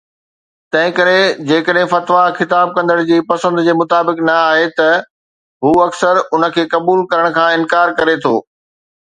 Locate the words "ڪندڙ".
2.77-2.95